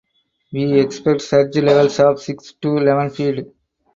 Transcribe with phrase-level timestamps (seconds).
[0.51, 3.45] We expect surge levels of six to eleven feet.